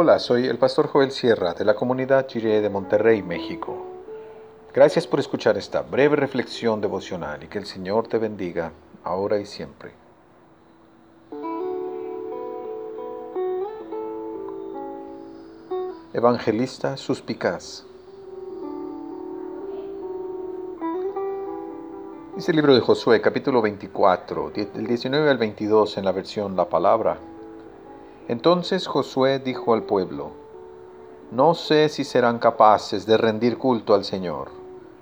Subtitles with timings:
[0.00, 3.84] Hola, soy el pastor Joel Sierra de la comunidad Chiré de Monterrey, México.
[4.72, 8.70] Gracias por escuchar esta breve reflexión devocional y que el Señor te bendiga
[9.02, 9.90] ahora y siempre.
[16.12, 17.84] Evangelista suspicaz.
[22.36, 26.68] Dice el libro de Josué, capítulo 24, del 19 al 22 en la versión La
[26.68, 27.18] Palabra.
[28.28, 30.32] Entonces Josué dijo al pueblo,
[31.30, 34.50] No sé si serán capaces de rendir culto al Señor,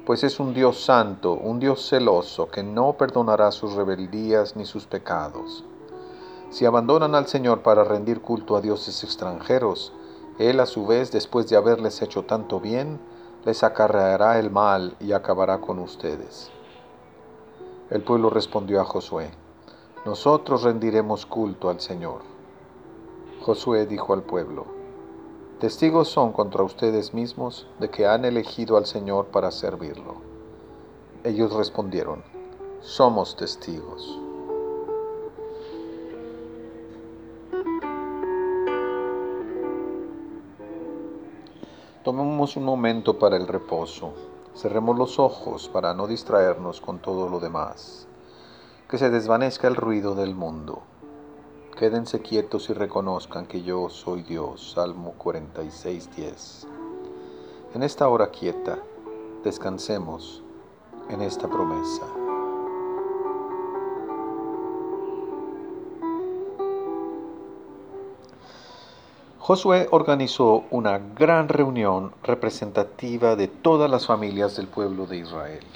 [0.05, 4.87] pues es un Dios santo, un Dios celoso, que no perdonará sus rebeldías ni sus
[4.87, 5.65] pecados.
[6.51, 9.93] Si abandonan al Señor para rendir culto a dioses extranjeros,
[10.39, 13.01] Él a su vez, después de haberles hecho tanto bien,
[13.45, 16.53] les acarreará el mal y acabará con ustedes.
[17.91, 19.33] El pueblo respondió a Josué,
[20.05, 22.36] Nosotros rendiremos culto al Señor.
[23.47, 24.66] Josué dijo al pueblo,
[25.61, 30.16] Testigos son contra ustedes mismos de que han elegido al Señor para servirlo.
[31.22, 32.25] Ellos respondieron,
[32.80, 34.19] Somos testigos.
[42.03, 44.12] Tomemos un momento para el reposo.
[44.56, 48.08] Cerremos los ojos para no distraernos con todo lo demás.
[48.91, 50.83] Que se desvanezca el ruido del mundo.
[51.77, 54.72] Quédense quietos y reconozcan que yo soy Dios.
[54.72, 56.66] Salmo 46, 10.
[57.74, 58.78] En esta hora quieta,
[59.44, 60.42] descansemos
[61.10, 62.06] en esta promesa.
[69.38, 75.66] Josué organizó una gran reunión representativa de todas las familias del pueblo de Israel.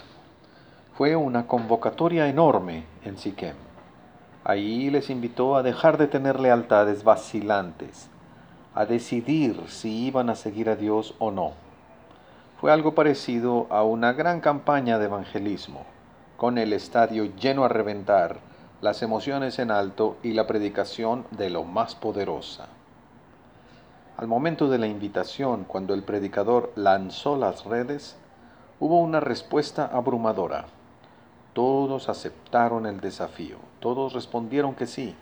[0.96, 3.69] Fue una convocatoria enorme en Siquem
[4.44, 8.08] Ahí les invitó a dejar de tener lealtades vacilantes,
[8.74, 11.52] a decidir si iban a seguir a Dios o no.
[12.58, 15.84] Fue algo parecido a una gran campaña de evangelismo,
[16.38, 18.38] con el estadio lleno a reventar,
[18.80, 22.68] las emociones en alto y la predicación de lo más poderosa.
[24.16, 28.16] Al momento de la invitación, cuando el predicador lanzó las redes,
[28.78, 30.64] hubo una respuesta abrumadora.
[31.52, 35.16] Todos aceptaron el desafío, todos respondieron que sí.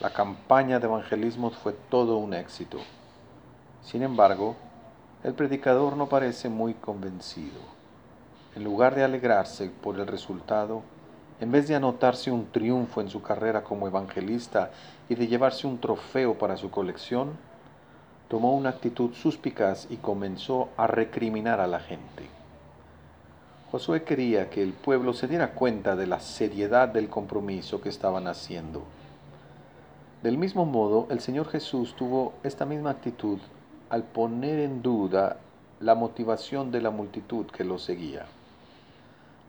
[0.00, 2.78] La campaña de evangelismo fue todo un éxito.
[3.82, 4.56] Sin embargo,
[5.22, 7.60] el predicador no parece muy convencido.
[8.56, 10.82] En lugar de alegrarse por el resultado,
[11.40, 14.70] en vez de anotarse un triunfo en su carrera como evangelista
[15.08, 17.36] y de llevarse un trofeo para su colección,
[18.28, 22.28] tomó una actitud suspicaz y comenzó a recriminar a la gente.
[23.74, 28.28] Josué quería que el pueblo se diera cuenta de la seriedad del compromiso que estaban
[28.28, 28.84] haciendo.
[30.22, 33.40] Del mismo modo, el Señor Jesús tuvo esta misma actitud
[33.90, 35.38] al poner en duda
[35.80, 38.26] la motivación de la multitud que lo seguía.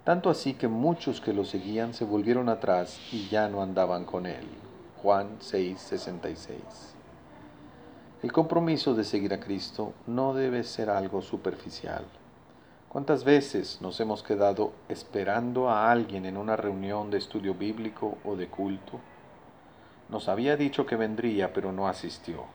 [0.04, 4.26] Tanto así que muchos que lo seguían se volvieron atrás y ya no andaban con
[4.26, 4.48] él.
[5.04, 6.96] Juan 6:66.
[8.24, 12.06] El compromiso de seguir a Cristo no debe ser algo superficial.
[12.96, 18.38] ¿Cuántas veces nos hemos quedado esperando a alguien en una reunión de estudio bíblico o
[18.38, 19.02] de culto?
[20.08, 22.46] Nos había dicho que vendría, pero no asistió.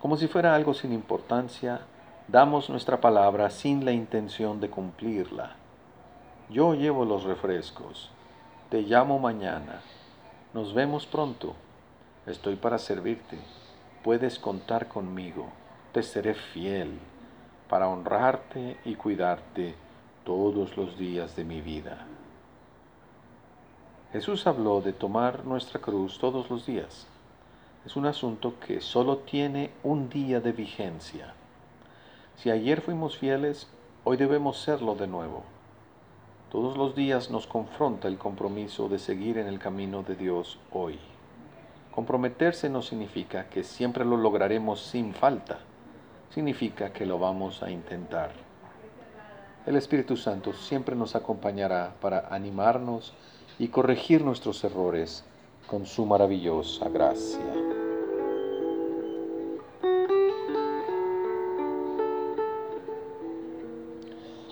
[0.00, 1.82] Como si fuera algo sin importancia,
[2.26, 5.54] damos nuestra palabra sin la intención de cumplirla.
[6.50, 8.10] Yo llevo los refrescos.
[8.68, 9.80] Te llamo mañana.
[10.52, 11.54] Nos vemos pronto.
[12.26, 13.38] Estoy para servirte.
[14.02, 15.46] Puedes contar conmigo.
[15.92, 16.98] Te seré fiel
[17.68, 19.74] para honrarte y cuidarte
[20.24, 22.06] todos los días de mi vida.
[24.12, 27.06] Jesús habló de tomar nuestra cruz todos los días.
[27.84, 31.34] Es un asunto que solo tiene un día de vigencia.
[32.36, 33.68] Si ayer fuimos fieles,
[34.04, 35.42] hoy debemos serlo de nuevo.
[36.50, 40.98] Todos los días nos confronta el compromiso de seguir en el camino de Dios hoy.
[41.92, 45.58] Comprometerse no significa que siempre lo lograremos sin falta
[46.30, 48.30] significa que lo vamos a intentar.
[49.66, 53.14] El Espíritu Santo siempre nos acompañará para animarnos
[53.58, 55.24] y corregir nuestros errores
[55.66, 57.40] con su maravillosa gracia.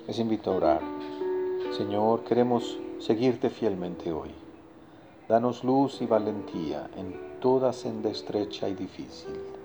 [0.06, 0.80] Les invito a orar.
[1.76, 4.30] Señor, queremos seguirte fielmente hoy.
[5.28, 9.61] Danos luz y valentía en toda senda estrecha y difícil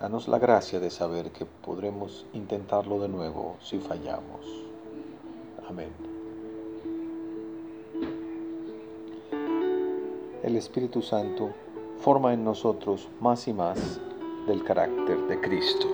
[0.00, 4.44] Danos la gracia de saber que podremos intentarlo de nuevo si fallamos.
[5.68, 5.90] Amén.
[10.42, 11.50] El Espíritu Santo
[12.00, 14.00] forma en nosotros más y más
[14.46, 15.86] del carácter de Cristo.